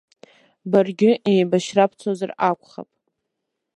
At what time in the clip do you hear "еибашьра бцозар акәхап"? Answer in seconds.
1.31-2.89